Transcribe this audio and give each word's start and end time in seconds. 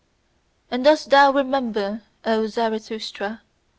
And 0.71 0.83
dost 0.83 1.11
thou 1.11 1.31
remember, 1.31 2.01
O 2.25 2.47
Zarathustra? 2.47 3.43